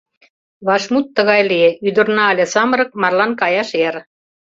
[0.67, 3.95] Вашмут тыгай лие: ӱдырна але самырык, марлан каяш эр.